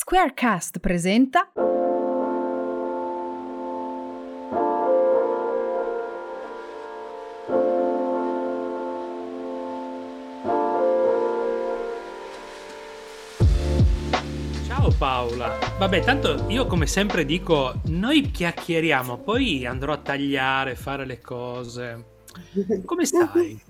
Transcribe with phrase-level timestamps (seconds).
[0.00, 1.50] Squarecast presenta
[14.68, 15.58] Ciao Paola.
[15.78, 22.04] Vabbè, tanto io come sempre dico, noi chiacchieriamo, poi andrò a tagliare, fare le cose.
[22.84, 23.60] Come stai?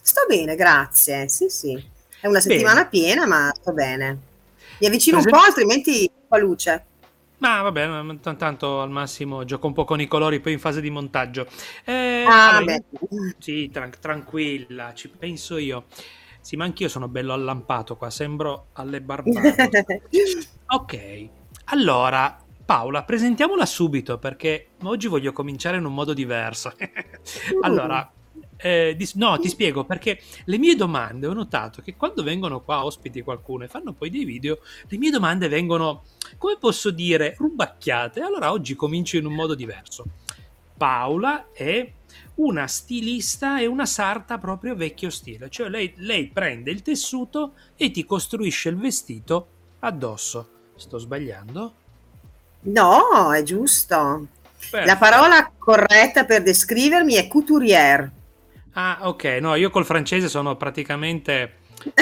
[0.00, 1.28] Sto bene, grazie.
[1.28, 1.84] Sì, sì.
[2.20, 2.88] È una settimana Bene.
[2.90, 4.28] piena, ma sto bene.
[4.80, 6.84] Mi avvicino un Per po', esempio- altrimenti fa luce.
[7.38, 10.90] Ma vabbè, tanto al massimo gioco un po' con i colori poi in fase di
[10.90, 11.46] montaggio.
[11.84, 12.82] Eh, Ah, allora, io-
[13.38, 15.86] sì, tran- tranquilla, ci penso io.
[16.42, 20.02] Sì, ma anch'io sono bello allampato qua, sembro alle barbate.
[20.72, 21.28] Ok,
[21.66, 26.72] allora Paola, presentiamola subito perché oggi voglio cominciare in un modo diverso.
[27.62, 28.08] allora,
[28.62, 32.84] eh, dis- no, ti spiego perché le mie domande ho notato che quando vengono qua
[32.84, 36.04] ospiti qualcuno e fanno poi dei video, le mie domande vengono,
[36.36, 38.20] come posso dire, rubacchiate.
[38.20, 40.04] Allora oggi comincio in un modo diverso.
[40.76, 41.90] Paola è
[42.36, 47.90] una stilista e una sarta proprio vecchio stile, cioè lei, lei prende il tessuto e
[47.90, 49.48] ti costruisce il vestito
[49.80, 50.48] addosso.
[50.76, 51.74] Sto sbagliando?
[52.62, 53.96] No, è giusto.
[53.96, 54.26] La
[54.70, 54.98] Perfetto.
[54.98, 58.12] parola corretta per descrivermi è couturière.
[58.72, 61.54] Ah, ok, no, io col francese sono praticamente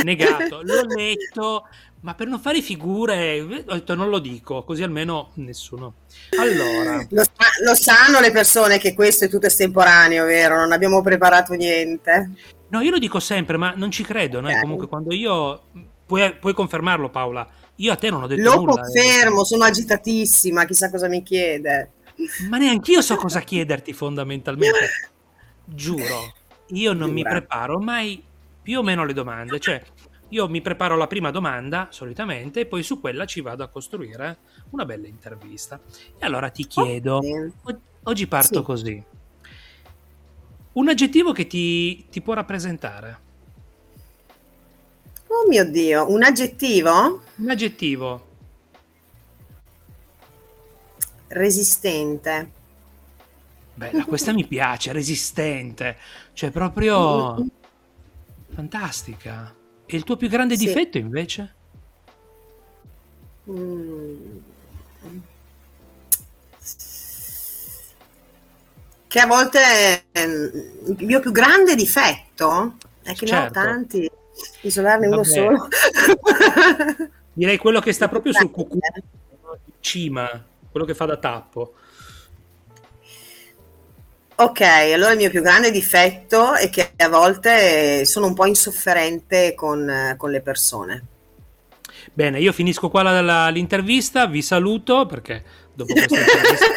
[0.05, 0.61] negato.
[0.65, 1.67] L'ho letto,
[2.01, 5.95] ma per non fare figure, ho detto non lo dico, così almeno nessuno.
[6.39, 10.57] Allora, Lo, sa- lo sanno le persone che questo è tutto estemporaneo, vero?
[10.57, 12.31] Non abbiamo preparato niente.
[12.69, 14.49] no, io lo dico sempre, ma non ci credo, no?
[14.51, 14.61] Ok.
[14.61, 15.63] Comunque quando io...
[16.09, 18.73] Puoi, puoi confermarlo Paola, io a te non ho detto Lo nulla.
[18.73, 18.75] eh.
[18.77, 21.91] confermo, sono agitatissima, chissà cosa mi chiede.
[22.49, 25.11] Ma neanche io so cosa chiederti fondamentalmente.
[25.67, 26.33] Giuro,
[26.69, 28.23] io non mi preparo mai
[28.63, 29.59] più o meno le domande.
[29.59, 29.83] Cioè,
[30.29, 34.39] io mi preparo la prima domanda solitamente e poi su quella ci vado a costruire
[34.71, 35.81] una bella intervista.
[36.19, 37.53] E allora ti chiedo, Ok.
[37.63, 38.63] o- oggi parto Sì.
[38.65, 39.05] così.
[40.73, 43.27] Un aggettivo che ti, ti può rappresentare.
[45.29, 47.23] Oh mio Dio, un aggettivo?
[47.37, 48.27] Un aggettivo.
[51.29, 52.53] Resistente.
[53.79, 55.97] Bella, questa mi piace, resistente.
[56.33, 57.47] Cioè, proprio
[58.53, 59.55] fantastica.
[59.87, 60.67] E il tuo più grande Sì.
[60.67, 61.55] difetto invece?
[63.49, 64.37] Mm.
[69.07, 70.51] Che a volte ehm,
[70.99, 73.53] il mio più grande difetto è che ne ho Certo.
[73.53, 74.11] tanti,
[74.63, 75.29] isolarne uno Vabbè.
[75.29, 75.69] solo.
[77.33, 80.29] Direi quello che sta proprio sul cucù, in cima,
[80.69, 81.75] quello che fa da tappo.
[84.41, 89.53] Ok, allora il mio più grande difetto è che a volte sono un po' insofferente
[89.55, 91.07] con, con le persone.
[92.13, 95.45] Bene, io finisco qua la- la- l'intervista, vi saluto perché
[95.75, 96.77] dopo questa intervista.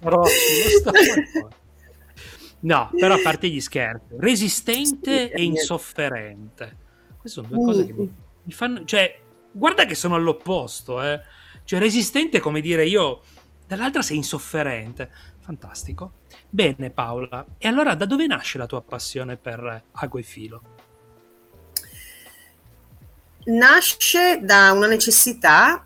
[2.60, 6.76] No, però a parte gli scherzi, resistente Sì, e insofferente.
[7.18, 8.12] Queste sono due cose che mi,
[8.42, 8.84] mi fanno...
[8.84, 9.20] Cioè,
[9.52, 11.20] guarda che sono all'opposto, eh.
[11.64, 13.22] Cioè, resistente è come dire io,
[13.66, 15.10] dall'altra sei insofferente.
[15.46, 16.10] Fantastico.
[16.50, 17.46] Bene, Paola.
[17.56, 20.62] E allora da dove nasce la tua passione per ago e filo?
[23.44, 25.84] Nasce da una necessità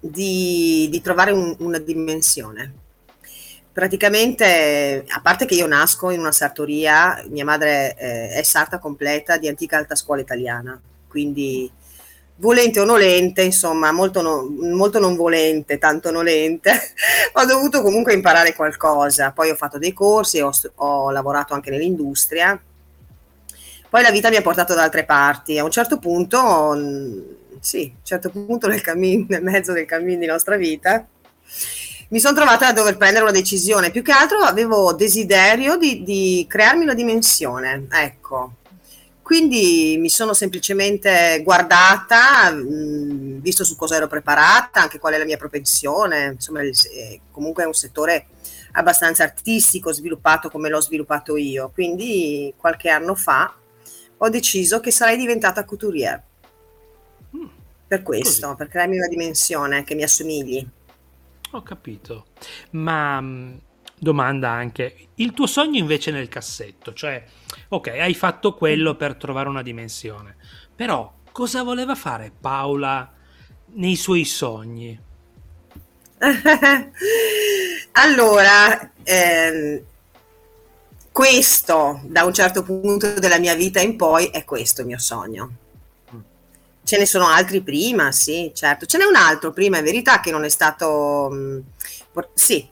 [0.00, 2.72] di, di trovare un- una dimensione.
[3.70, 9.36] Praticamente, a parte che io nasco in una sartoria, mia madre eh, è sarta completa
[9.36, 11.70] di antica alta scuola italiana, quindi
[12.38, 16.70] volente o nolente, insomma, molto, no- molto non volente, tanto nolente,
[17.34, 19.32] ho dovuto comunque imparare qualcosa.
[19.32, 22.60] Poi ho fatto dei corsi, ho, ho lavorato anche nell'industria.
[23.90, 25.58] Poi la vita mi ha portato da altre parti.
[25.58, 29.86] A un certo punto, mh, sì, a un certo punto nel, cammin- nel mezzo del
[29.86, 31.06] cammino di nostra vita,
[32.10, 33.90] mi sono trovata a dover prendere una decisione.
[33.90, 38.52] Più che altro avevo desiderio di, di crearmi una dimensione, ecco.
[39.28, 45.26] Quindi mi sono semplicemente guardata, mh, visto su cosa ero preparata, anche qual è la
[45.26, 48.28] mia propensione, insomma, il- eh, comunque è un settore
[48.72, 51.68] abbastanza artistico, sviluppato come l'ho sviluppato io.
[51.74, 53.54] Quindi qualche anno fa
[54.16, 56.22] ho deciso che sarei diventata couturière.
[57.36, 57.46] Mm,
[57.86, 58.56] Per questo, Così.
[58.56, 60.66] per crearmi una dimensione che mi assomigli.
[61.50, 62.28] Ho capito.
[62.70, 63.20] Ma
[63.98, 67.24] domanda anche, il tuo sogno invece nel cassetto, cioè,
[67.68, 70.36] ok, hai fatto quello per trovare una dimensione,
[70.74, 73.12] però cosa voleva fare Paola
[73.74, 74.98] nei suoi sogni?
[77.92, 79.82] allora, ehm,
[81.12, 85.50] questo da un certo punto della mia vita in poi è questo il mio sogno.
[86.84, 88.86] Ce ne sono altri prima, sì, certo.
[88.86, 91.28] Ce n'è un altro prima, è verità, che non è stato...
[91.30, 91.62] Mh,
[92.34, 92.66] sì,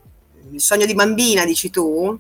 [0.53, 2.19] il sogno di bambina, dici tu?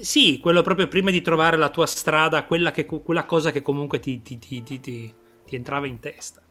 [0.00, 4.00] Sì, quello proprio prima di trovare la tua strada, quella, che, quella cosa che comunque
[4.00, 5.14] ti, ti, ti, ti
[5.50, 6.42] entrava in testa.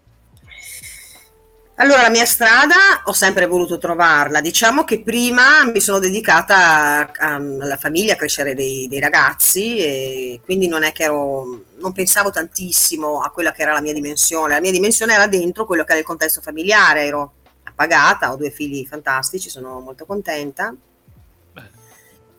[1.79, 4.41] Allora, la mia strada ho sempre voluto trovarla.
[4.41, 10.67] Diciamo che prima mi sono dedicata alla famiglia, a crescere dei, dei, ragazzi e quindi
[10.67, 14.55] non è che ero, non pensavo tantissimo a quella che era la mia dimensione.
[14.55, 17.05] La mia dimensione era dentro quello che era il contesto familiare.
[17.05, 17.33] Ero
[17.77, 20.75] appagata, ho due figli fantastici, sono molto contenta.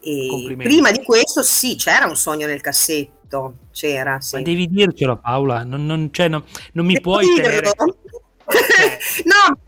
[0.00, 4.20] E prima di questo sì, c'era un sogno nel cassetto, c'era.
[4.20, 4.36] Sì.
[4.36, 7.70] Ma devi dircelo Paola, non, non, cioè, no, non mi puoi tenere...
[9.24, 9.60] no,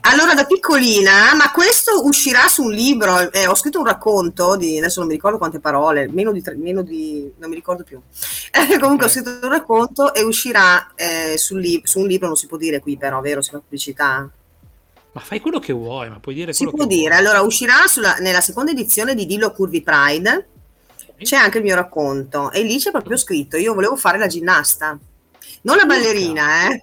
[0.00, 4.78] allora da piccolina, ma questo uscirà su un libro, eh, ho scritto un racconto di,
[4.78, 8.00] adesso non mi ricordo quante parole, meno di, meno di non mi ricordo più,
[8.50, 9.06] eh, comunque okay.
[9.06, 12.56] ho scritto un racconto e uscirà eh, sul li- su un libro, non si può
[12.56, 14.28] dire qui però, vero, sulla pubblicità?
[15.12, 17.18] Ma fai quello che vuoi, ma puoi dire si può dire, vuoi.
[17.18, 20.48] allora uscirà sulla, nella seconda edizione di Dillo Curvi Pride,
[21.18, 24.98] c'è anche il mio racconto e lì c'è proprio scritto, io volevo fare la ginnasta,
[25.62, 26.82] non la ballerina, eh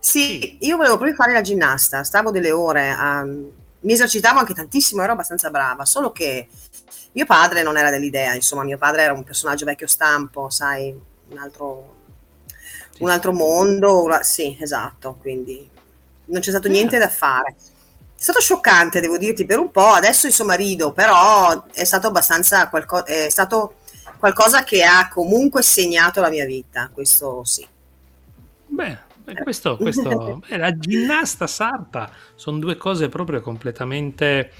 [0.00, 5.02] sì, io volevo proprio fare la ginnasta, stavo delle ore, a, mi esercitavo anche tantissimo,
[5.02, 6.48] ero abbastanza brava, solo che
[7.12, 10.98] mio padre non era dell'idea, insomma, mio padre era un personaggio vecchio stampo, sai,
[11.28, 11.96] un altro,
[12.92, 13.02] sì.
[13.02, 15.68] un altro mondo, sì, esatto, quindi
[16.26, 17.54] non c'è stato niente da fare.
[18.16, 22.68] È stato scioccante, devo dirti, per un po', adesso insomma rido, però è stato abbastanza
[22.68, 23.76] qualcosa, è stato
[24.18, 27.66] qualcosa che ha comunque segnato la mia vita, questo sì.
[28.66, 28.98] Beh,
[29.34, 34.50] questo, questo beh, la ginnasta sarta sono due cose proprio completamente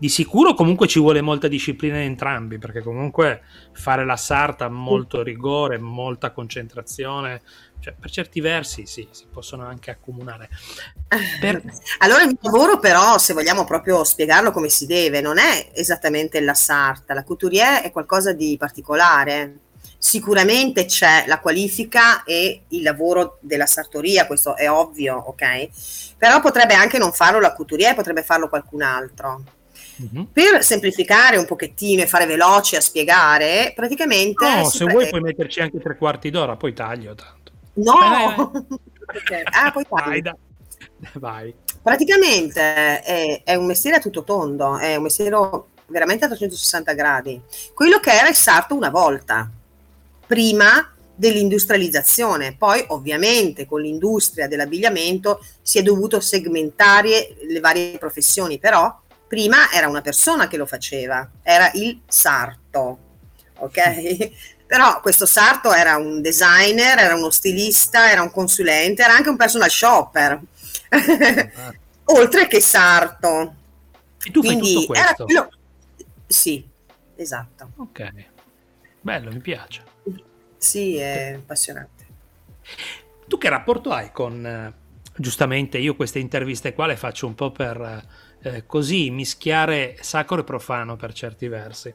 [0.00, 3.42] di sicuro comunque ci vuole molta disciplina in entrambi perché comunque
[3.72, 7.42] fare la sarta molto rigore, molta concentrazione,
[7.80, 10.48] cioè per certi versi sì, si possono anche accomunare.
[11.38, 11.62] Per...
[12.00, 16.54] Allora il lavoro però, se vogliamo proprio spiegarlo come si deve, non è esattamente la
[16.54, 19.58] sarta, la couturier è qualcosa di particolare
[20.02, 25.68] Sicuramente c'è la qualifica e il lavoro della sartoria, questo è ovvio, ok?
[26.16, 29.42] Però potrebbe anche non farlo la couturier, potrebbe farlo qualcun altro.
[30.02, 30.24] Mm-hmm.
[30.32, 34.42] Per semplificare un pochettino e fare veloce a spiegare, praticamente...
[34.42, 37.52] No, se pre- vuoi puoi metterci anche tre quarti d'ora, poi taglio tanto.
[37.74, 37.92] No!
[37.92, 39.18] Vai, vai, vai.
[39.18, 39.42] okay.
[39.44, 40.38] Ah, poi taglio.
[41.12, 45.36] Vai, Praticamente è, è, un mestiere a tutto tondo, è un mestiere
[45.88, 47.38] veramente a 360 gradi.
[47.74, 49.50] Quello che era il sarto una volta,
[50.30, 52.54] prima dell'industrializzazione.
[52.56, 58.96] Poi ovviamente con l'industria dell'abbigliamento si è dovuto segmentare le varie professioni, però
[59.26, 62.98] prima era una persona che lo faceva, era il sarto,
[63.56, 64.30] ok?
[64.70, 69.36] Però questo sarto era un designer, era uno stilista, era un consulente, era anche un
[69.36, 70.40] personal shopper,
[72.04, 73.54] oltre che sarto.
[74.22, 75.26] E tu Quindi fai tutto questo?
[75.26, 75.48] Era.
[76.24, 76.64] Sì,
[77.16, 77.72] esatto.
[77.78, 78.12] Ok,
[79.00, 79.89] bello, mi piace.
[80.60, 82.04] Sì, è appassionante.
[83.26, 84.74] Tu che rapporto hai con, eh,
[85.16, 88.06] giustamente io queste interviste qua le faccio un po' per
[88.42, 91.94] eh, così mischiare sacro e profano per certi versi.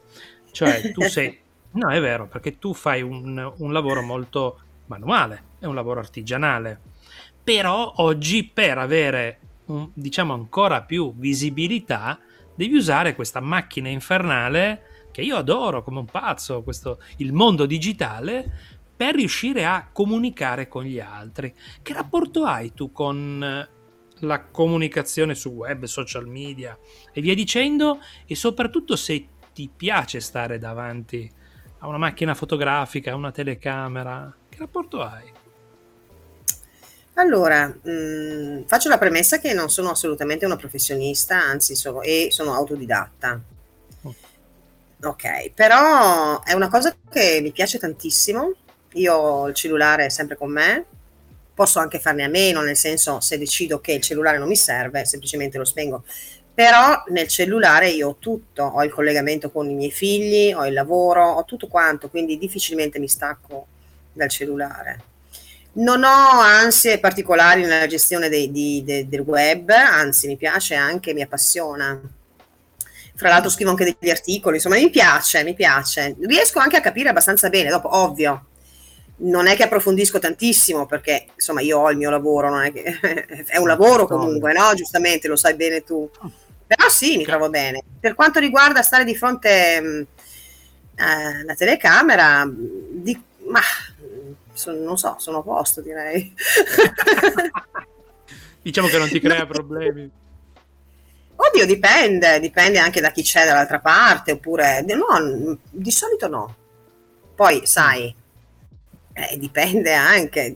[0.50, 1.38] Cioè tu sei...
[1.72, 6.80] no, è vero, perché tu fai un, un lavoro molto manuale, è un lavoro artigianale.
[7.44, 12.18] Però oggi per avere, un, diciamo, ancora più visibilità,
[12.52, 18.52] devi usare questa macchina infernale che io adoro come un pazzo, questo, il mondo digitale,
[18.94, 21.54] per riuscire a comunicare con gli altri.
[21.80, 23.68] Che rapporto hai tu con eh,
[24.26, 26.78] la comunicazione su web, social media
[27.14, 27.98] e via dicendo?
[28.26, 31.26] E soprattutto se ti piace stare davanti
[31.78, 35.32] a una macchina fotografica, a una telecamera, che rapporto hai?
[37.14, 42.28] Allora, mh, mm, faccio la premessa che non sono assolutamente una professionista, anzi sono, e
[42.30, 43.54] sono autodidatta.
[45.02, 48.52] Ok, però è una cosa che mi piace tantissimo.
[48.94, 50.86] Io ho il cellulare sempre con me,
[51.54, 55.04] posso anche farne a meno, nel senso se decido che il cellulare non mi serve,
[55.04, 56.04] semplicemente lo spengo.
[56.54, 60.72] Però nel cellulare io ho tutto, ho il collegamento con i miei figli, ho il
[60.72, 63.66] lavoro, ho tutto quanto, quindi difficilmente mi stacco
[64.14, 65.00] dal cellulare.
[65.72, 71.12] Non ho ansie particolari nella gestione dei, di, de, del web, anzi mi piace anche,
[71.12, 72.00] mi appassiona
[73.16, 76.14] fra l'altro scrivo anche degli articoli, insomma mi piace, mi piace.
[76.20, 78.46] Riesco anche a capire abbastanza bene, dopo ovvio,
[79.18, 82.82] non è che approfondisco tantissimo perché insomma io ho il mio lavoro, non è, che,
[83.46, 84.74] è un lavoro comunque, no?
[84.74, 86.08] Giustamente, lo sai bene tu.
[86.66, 87.82] Però sì, mi trovo bene.
[87.98, 90.02] Per quanto riguarda stare di fronte mh, mm,
[90.96, 93.18] alla telecamera, di,
[93.48, 93.60] ma
[94.52, 96.34] son, non so, sono a posto direi.
[98.60, 100.10] diciamo che non ti crea problemi.
[101.56, 106.54] Oddio, dipende, dipende anche da chi c'è dall'altra parte, oppure no, di solito no.
[107.34, 108.14] Poi, sai,
[109.14, 110.54] eh, dipende anche,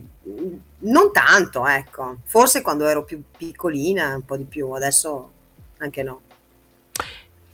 [0.81, 2.17] non tanto, ecco.
[2.23, 5.31] Forse quando ero più piccolina, un po' di più, adesso
[5.79, 6.21] anche no.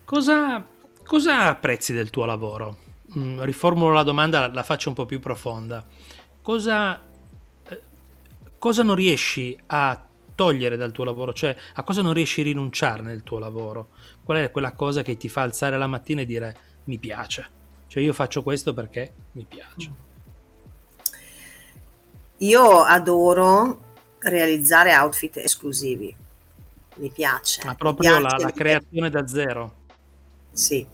[0.03, 0.65] Cosa,
[1.05, 2.77] cosa apprezzi del tuo lavoro?
[3.17, 5.85] Mm, riformulo la domanda, la faccio un po' più profonda.
[6.41, 7.01] Cosa,
[7.69, 7.81] eh,
[8.57, 10.06] cosa non riesci a
[10.37, 11.33] togliere dal tuo lavoro?
[11.33, 13.89] Cioè, a cosa non riesci a rinunciare nel tuo lavoro?
[14.23, 17.49] Qual è quella cosa che ti fa alzare la mattina e dire mi piace?
[17.87, 19.91] Cioè, io faccio questo perché mi piace.
[22.37, 23.85] Io adoro
[24.19, 26.15] realizzare outfit esclusivi.
[26.97, 27.63] Mi piace.
[27.65, 29.73] Ma proprio piace la, la creazione da zero.
[30.51, 30.85] Sì.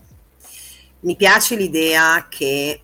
[1.00, 2.83] Mi piace l'idea che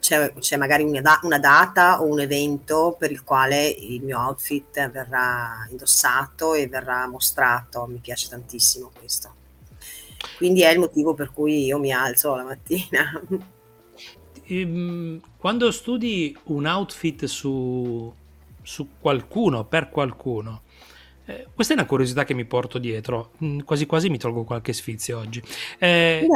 [0.00, 4.18] c'è, c'è magari una, da- una, data o un evento per il quale il mio
[4.18, 7.86] outfit verrà indossato e verrà mostrato.
[7.86, 9.34] Mi piace tantissimo questo.
[10.36, 13.22] Quindi è il motivo per cui io mi alzo la mattina.
[14.46, 18.12] Ehm, quando studi un outfit su,
[18.62, 20.62] su qualcuno, per qualcuno,
[21.26, 24.72] eh, questa è una curiosità che mi porto dietro, mm, quasi quasi mi tolgo qualche
[24.72, 25.40] sfizio oggi.
[25.78, 26.26] Eh,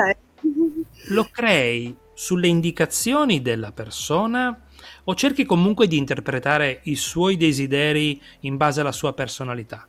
[1.09, 4.67] lo crei sulle indicazioni della persona
[5.05, 9.87] o cerchi comunque di interpretare i suoi desideri in base alla sua personalità?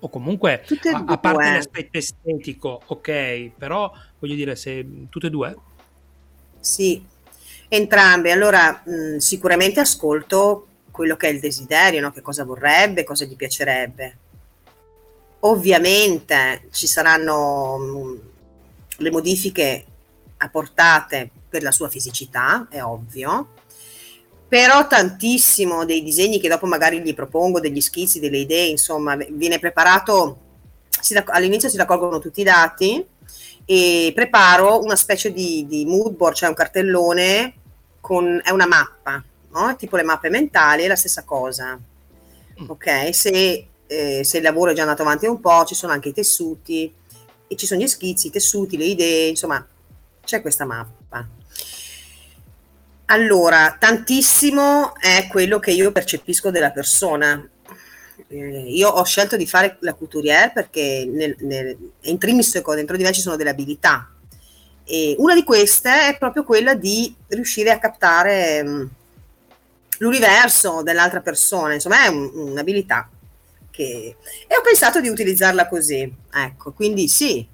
[0.00, 5.56] O comunque, a, a, parte l'aspetto estetico, ok, però voglio dire, se tutte e due?
[6.60, 7.02] Sì,
[7.68, 8.30] entrambe.
[8.30, 12.12] Allora, mh, sicuramente ascolto quello che è il desiderio, no?
[12.12, 14.18] che cosa vorrebbe, cosa gli piacerebbe.
[15.40, 18.20] Ovviamente ci saranno mh,
[18.98, 19.84] le modifiche
[20.44, 23.48] apportate per la sua fisicità, è ovvio,
[24.48, 29.58] però tantissimo dei disegni che dopo magari gli propongo, degli schizzi, delle idee, insomma, viene
[29.58, 30.38] preparato,
[31.00, 33.04] si, all'inizio si raccolgono tutti i dati
[33.64, 37.54] e preparo una specie di, di mood board, cioè un cartellone
[38.00, 39.22] con, è una mappa,
[39.52, 39.76] no?
[39.76, 41.78] tipo le mappe mentali, è la stessa cosa.
[42.62, 42.68] Mm.
[42.68, 46.10] Ok, se, eh, se il lavoro è già andato avanti un po', ci sono anche
[46.10, 46.92] i tessuti,
[47.46, 49.66] e ci sono gli schizzi, i tessuti, le idee, insomma,
[50.24, 51.26] c'è questa mappa.
[53.06, 57.46] Allora, tantissimo è quello che io percepisco della persona.
[58.28, 63.12] Eh, io ho scelto di fare la couturière perché nel, nel, intrinseco dentro di me
[63.12, 64.08] ci sono delle abilità
[64.84, 68.86] e una di queste è proprio quella di riuscire a captare mh, mm,
[69.98, 73.08] l'universo dell'altra persona, insomma è un, un'abilità
[73.70, 74.16] che...
[74.46, 77.46] e ho pensato di utilizzarla così, ecco, quindi sì,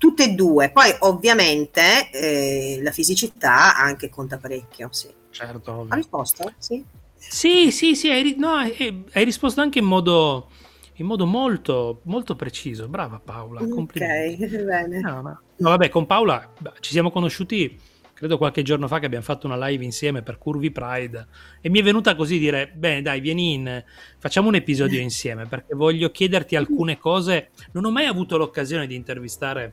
[0.00, 0.70] tutte e due.
[0.70, 5.08] Poi ovviamente eh, la fisicità anche conta parecchio, sì.
[5.28, 5.84] Certo.
[5.88, 6.50] Ha risposto?
[6.56, 6.82] Sì.
[7.16, 10.48] Sì, sì, sì, hai, no, hai, hai risposto anche in modo,
[10.94, 12.88] in modo molto, molto preciso.
[12.88, 14.42] Brava Paola, complimenti.
[14.42, 15.00] Ok, bene.
[15.00, 15.40] No, no.
[15.56, 17.78] no vabbè, con Paola ci siamo conosciuti
[18.14, 21.26] credo qualche giorno fa che abbiamo fatto una live insieme per Curvy Pride
[21.62, 23.82] e mi è venuta così dire, bene dai, vieni in,
[24.18, 27.50] facciamo un episodio insieme perché voglio chiederti alcune cose.
[27.72, 29.72] Non ho mai avuto l'occasione di intervistare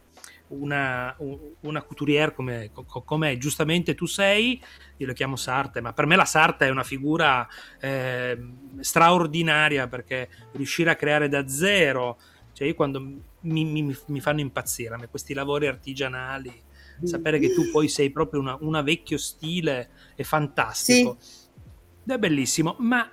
[0.50, 1.16] una,
[1.62, 4.62] una couturière come, come, giustamente tu sei,
[4.98, 7.48] io lo chiamo Sarte, ma per me la Sarte è una figura
[7.80, 8.38] eh,
[8.80, 12.20] straordinaria perché riuscire a creare da zero,
[12.54, 13.00] cioè io quando
[13.42, 16.64] mi, mi, mi fanno impazzire a me questi lavori artigianali,
[17.04, 21.18] sapere che tu poi sei proprio una, una vecchio stile è fantastico.
[21.20, 21.46] Sì.
[22.06, 23.12] È bellissimo, ma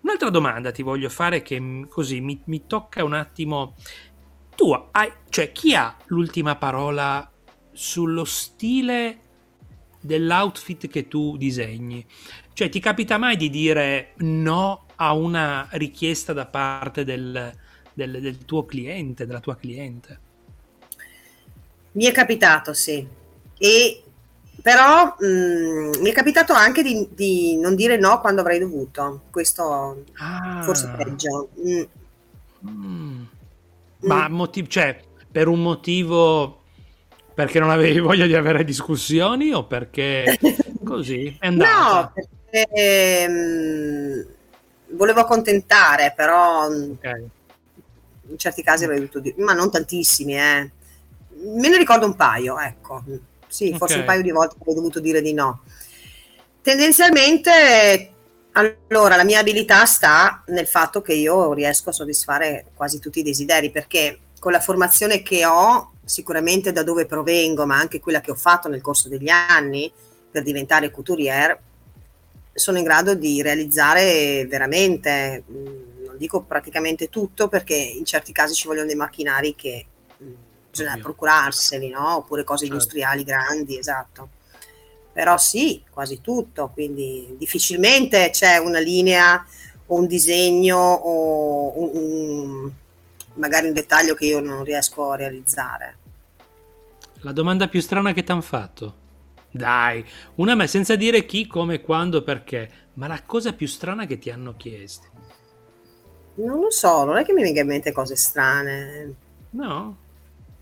[0.00, 3.74] un'altra domanda ti voglio fare che così mi, mi tocca un attimo
[4.56, 7.30] tu hai, cioè chi ha l'ultima parola
[7.72, 9.18] sullo stile
[10.00, 12.04] dell'outfit che tu disegni?
[12.52, 17.52] Cioè ti capita mai di dire no a una richiesta da parte del,
[17.92, 20.20] del, del tuo cliente, della tua cliente?
[21.92, 23.06] Mi è capitato, sì.
[23.58, 24.02] E
[24.62, 29.22] però mh, mm, mi è capitato anche di, di, non dire no quando avrei dovuto.
[29.30, 30.62] Questo ah.
[30.62, 31.50] forse peggio.
[31.60, 31.82] Mm.
[32.68, 33.22] Mm.
[34.00, 34.34] Ma mm.
[34.34, 34.98] motiv- cioè,
[35.30, 36.62] per un motivo
[37.34, 40.38] perché non avevi voglia di avere discussioni o perché
[40.82, 42.00] così è andata?
[42.00, 44.26] No, perché ehm,
[44.92, 47.28] volevo accontentare, però mm, okay.
[48.28, 50.70] in certi casi avrei dovuto dire, ma non tantissimi, eh.
[51.38, 53.04] Me ne ricordo un paio, ecco.
[53.46, 53.98] Sì, forse okay.
[53.98, 55.60] un paio di volte avrei dovuto dire di no.
[56.62, 58.14] Tendenzialmente
[58.56, 63.22] allora, la mia abilità sta nel fatto che io riesco a soddisfare quasi tutti i
[63.22, 68.30] desideri, perché con la formazione che ho, sicuramente da dove provengo, ma anche quella che
[68.30, 69.92] ho fatto nel corso degli anni
[70.30, 71.60] per diventare couturière,
[72.54, 78.54] sono in grado di realizzare veramente, mm, non dico praticamente tutto, perché in certi casi
[78.54, 79.86] ci vogliono dei macchinari che
[80.22, 80.32] mm,
[80.70, 82.16] bisogna procurarseli, no?
[82.16, 82.72] oppure cose certo.
[82.72, 84.28] industriali grandi, esatto.
[85.16, 89.42] Però sì, quasi tutto, quindi difficilmente c'è una linea
[89.86, 92.70] o un disegno o un, un,
[93.36, 95.96] magari un dettaglio che io non riesco a realizzare.
[97.20, 98.94] La domanda più strana che ti hanno fatto?
[99.50, 100.04] Dai,
[100.34, 104.28] una me senza dire chi, come, quando, perché, ma la cosa più strana che ti
[104.28, 105.06] hanno chiesto?
[106.34, 109.14] Non lo so, non è che mi venga in mente cose strane.
[109.48, 109.96] No?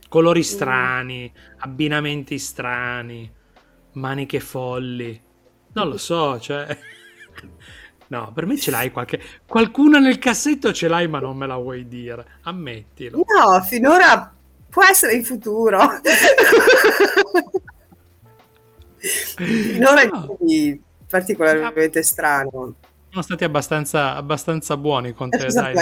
[0.09, 0.43] Colori mm.
[0.45, 1.57] strani, mm.
[1.59, 3.29] abbinamenti strani,
[3.95, 5.21] maniche folli.
[5.73, 6.77] Non lo so, cioè...
[8.07, 9.21] No, per me ce l'hai qualche...
[9.47, 12.39] Qualcuna nel cassetto ce l'hai, ma non me la vuoi dire.
[12.43, 13.19] Ammettilo.
[13.19, 14.33] No, finora
[14.69, 15.79] può essere in futuro.
[18.99, 20.37] finora no.
[20.47, 22.75] è particolarmente strano.
[23.11, 25.75] Sono stati abbastanza, abbastanza buoni con te, dai.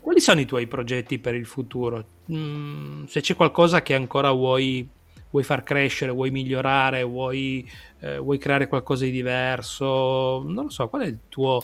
[0.00, 2.04] Quali sono i tuoi progetti per il futuro?
[2.32, 4.88] Mm, se c'è qualcosa che ancora vuoi
[5.34, 10.88] vuoi far crescere, vuoi migliorare, vuoi, eh, vuoi creare qualcosa di diverso, non lo so,
[10.88, 11.60] qual è il tuo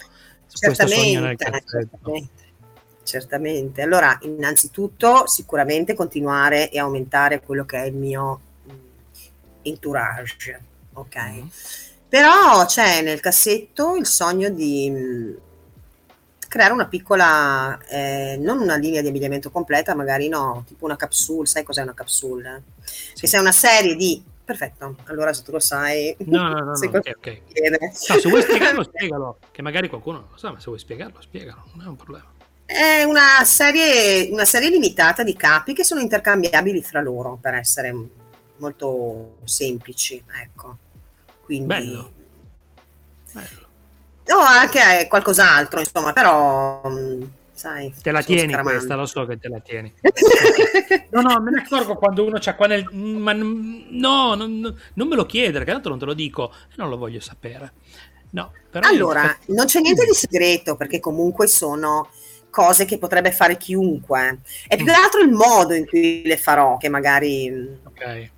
[0.48, 2.30] certamente, certamente,
[3.04, 3.82] certamente.
[3.82, 8.76] Allora, innanzitutto, sicuramente continuare e aumentare quello che è il mio mm,
[9.62, 10.60] entourage,
[10.94, 11.16] ok?
[11.30, 11.46] Mm.
[12.08, 15.34] Però c'è nel cassetto il sogno di mm,
[16.50, 21.46] creare una piccola, eh, non una linea di abbigliamento completa, magari no, tipo una capsule,
[21.46, 22.64] sai cos'è una capsule?
[22.82, 23.20] Sì.
[23.20, 24.20] Che sia una serie di...
[24.44, 26.12] Perfetto, allora se tu lo sai...
[26.24, 27.42] No, no, no, no okay, okay.
[27.54, 31.20] no se vuoi spiegarlo, spiegalo, che magari qualcuno non lo sa, ma se vuoi spiegarlo,
[31.20, 32.26] spiegalo, non è un problema.
[32.64, 37.94] È una serie, una serie limitata di capi che sono intercambiabili fra loro, per essere
[38.56, 40.78] molto semplici, ecco.
[41.44, 41.66] Quindi...
[41.66, 42.12] Bello.
[43.32, 43.69] Bello.
[44.30, 47.22] No, anche qualcos'altro, insomma, però mm,
[47.52, 47.92] sai.
[48.00, 48.70] Te la tieni scramando.
[48.70, 49.92] questa, lo so che te la tieni.
[51.10, 52.88] no, no, me ne accorgo quando uno c'ha qua nel...
[52.92, 56.88] Ma no, non, non me lo chiedere, che tanto non te lo dico e non
[56.88, 57.72] lo voglio sapere.
[58.30, 59.54] No, però allora, io...
[59.56, 62.08] non c'è niente di segreto, perché comunque sono
[62.50, 64.42] cose che potrebbe fare chiunque.
[64.68, 65.02] È più che mm.
[65.02, 68.30] altro il modo in cui le farò, che magari mm, okay.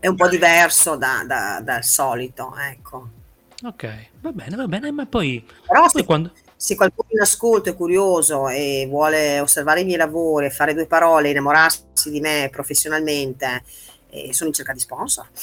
[0.00, 3.19] è un po' diverso da, da, dal solito, ecco.
[3.62, 5.44] Ok, va bene, va bene, ma poi...
[5.66, 6.32] Però poi se, quando...
[6.56, 11.30] se qualcuno in ascolto è curioso e vuole osservare i miei lavori, fare due parole,
[11.30, 13.62] innamorarsi di me professionionalmente,
[14.08, 15.28] eh, sono in cerca di sponsor.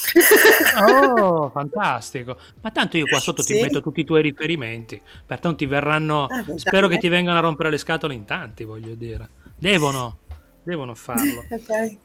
[0.80, 2.38] Oh, fantastico!
[2.62, 3.54] Ma tanto io qua sotto sì.
[3.54, 6.26] ti metto tutti i tuoi riferimenti, pertanto ti verranno...
[6.26, 9.30] Ah, spero che ti vengano a rompere le scatole in tanti, voglio dire.
[9.56, 10.20] Devono,
[10.64, 11.46] devono farlo.
[11.50, 11.98] ok.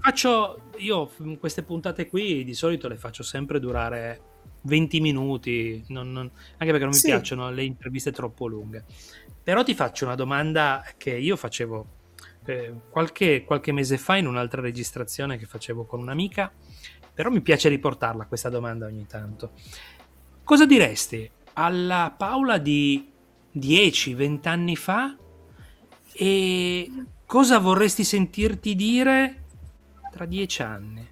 [0.00, 4.31] Faccio, io queste puntate qui di solito le faccio sempre durare
[4.62, 7.08] 20 minuti, non, non, anche perché non mi sì.
[7.08, 8.84] piacciono le interviste troppo lunghe.
[9.42, 11.86] Però ti faccio una domanda che io facevo
[12.46, 16.52] eh, qualche, qualche, mese fa in un'altra registrazione che facevo con un'amica,
[17.12, 19.52] però mi piace riportarla questa domanda ogni tanto.
[20.44, 23.10] Cosa diresti alla Paola di
[23.54, 25.16] 10-20 anni fa
[26.14, 26.90] e
[27.26, 29.44] cosa vorresti sentirti dire
[30.10, 31.11] tra 10 anni?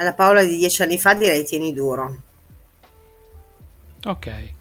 [0.00, 2.22] Alla Paola di dieci anni fa direi tieni duro.
[4.04, 4.54] Ok.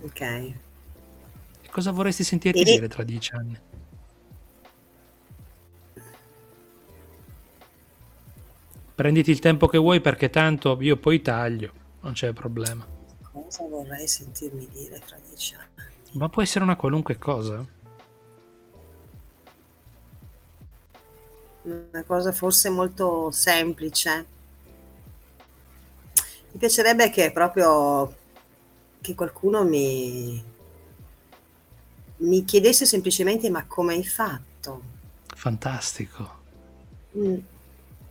[0.00, 0.20] Ok.
[0.20, 0.56] E
[1.70, 2.64] cosa vorresti sentirti e...
[2.64, 3.58] dire tra dieci anni?
[8.94, 12.86] Prenditi il tempo che vuoi perché tanto io poi taglio, non c'è problema.
[13.30, 15.88] Cosa vorrei sentirmi dire tra dieci anni?
[16.12, 17.62] Ma può essere una qualunque cosa.
[21.70, 24.26] Una cosa forse molto semplice.
[26.52, 28.16] Mi piacerebbe che proprio
[29.00, 30.42] che qualcuno mi,
[32.16, 34.82] mi chiedesse semplicemente ma come hai fatto?
[35.26, 36.38] Fantastico.
[37.16, 37.38] Mm.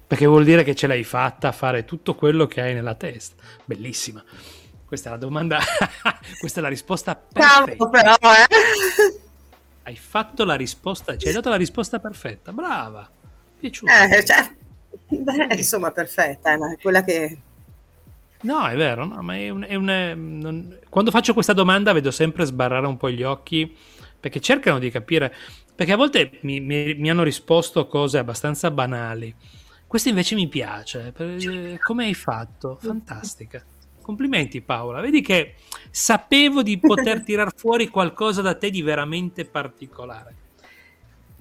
[0.08, 3.43] Perché vuol dire che ce l'hai fatta a fare tutto quello che hai nella testa.
[3.65, 4.24] Bellissima.
[4.86, 5.60] Questa è la domanda,
[6.39, 7.65] questa è la risposta perfetta.
[7.65, 9.19] Cavolo però, eh?
[9.84, 12.52] Hai fatto la risposta, ci hai dato la risposta perfetta.
[12.52, 13.17] Brava
[13.60, 14.08] piaciuta.
[14.08, 14.50] Eh, cioè,
[15.08, 17.38] beh, insomma, perfetta, è quella che...
[18.41, 20.80] No, è vero, no, ma è un, è un, non...
[20.88, 23.76] quando faccio questa domanda vedo sempre sbarrare un po' gli occhi
[24.17, 25.36] perché cercano di capire,
[25.76, 29.36] perché a volte mi, mi, mi hanno risposto cose abbastanza banali.
[29.86, 31.13] Questa invece mi piace.
[31.84, 32.78] Come hai fatto?
[32.80, 33.63] Fantastica.
[34.02, 35.02] Complimenti Paola.
[35.02, 35.56] Vedi che
[35.89, 40.36] sapevo di poter tirar fuori qualcosa da te di veramente particolare.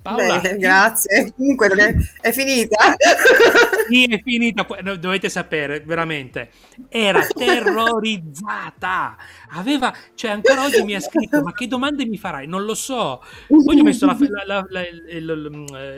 [0.03, 1.33] Paola, Bene, grazie.
[1.37, 2.97] Comunque è, è finita.
[3.89, 4.67] Sì, è finita.
[4.99, 6.51] Dovete sapere, veramente.
[6.91, 9.17] Era terrorizzata.
[9.53, 12.47] Aveva, cioè, ancora oggi mi ha scritto: Ma che domande mi farai?
[12.47, 13.23] Non lo so.
[13.47, 14.83] Poi gli ho messo la, la, la,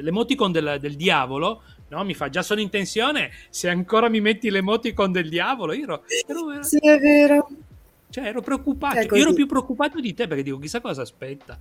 [0.01, 1.63] l'emoticon del, del diavolo.
[1.89, 3.33] No, mi fa già sono in tensione.
[3.51, 7.49] Se ancora mi metti l'emoticon del diavolo, io ero, ero, sì, è vero.
[8.09, 9.17] Cioè, ero preoccupato.
[9.17, 11.59] Io ero più preoccupato di te perché dico, chissà cosa aspetta.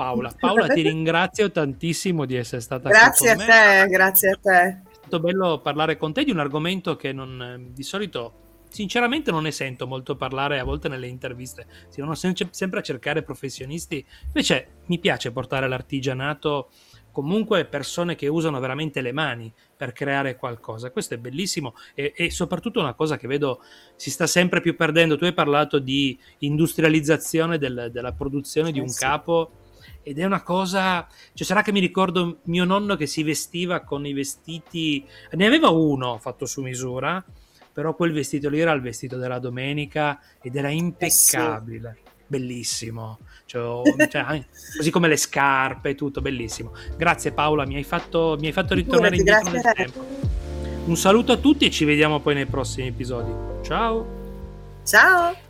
[0.00, 3.44] Paola, Paola ti ringrazio tantissimo di essere stata grazie qui.
[3.44, 4.60] Grazie a te, grazie a te.
[4.60, 9.42] È stato bello parlare con te di un argomento che non, di solito sinceramente non
[9.42, 14.82] ne sento molto parlare a volte nelle interviste, si vanno sempre a cercare professionisti, invece
[14.86, 16.70] mi piace portare l'artigianato
[17.10, 20.92] comunque persone che usano veramente le mani per creare qualcosa.
[20.92, 23.62] Questo è bellissimo e, e, soprattutto una cosa che vedo
[23.96, 25.18] si sta sempre più perdendo.
[25.18, 29.00] Tu hai parlato di industrializzazione del, della produzione di un eh sì.
[29.00, 29.50] capo
[30.02, 34.06] ed è una cosa, cioè sarà che mi ricordo mio nonno che si vestiva con
[34.06, 37.24] i vestiti, ne aveva uno fatto su misura,
[37.72, 41.90] però quel vestito lì era il vestito della domenica ed era impeccabile.
[41.90, 43.18] Eh sì bellissimo.
[43.44, 44.44] Cioè, cioè,
[44.76, 46.72] così come le scarpe, tutto bellissimo.
[46.96, 50.06] Grazie Paola, mi hai fatto, mi hai fatto ritornare indietro nel tempo.
[50.84, 53.32] Un saluto a tutti e ci vediamo poi nei prossimi episodi.
[53.62, 54.18] Ciao.
[54.84, 55.48] Ciao.